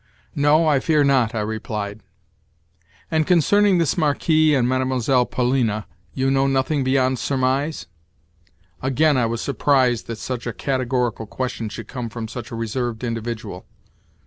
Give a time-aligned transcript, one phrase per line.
[0.33, 2.01] "No, I fear not," I replied.
[3.11, 5.27] "And concerning this Marquis and Mlle.
[5.27, 5.85] Polina
[6.15, 7.85] you know nothing beyond surmise?"
[8.81, 13.03] Again I was surprised that such a categorical question should come from such a reserved
[13.03, 13.67] individual.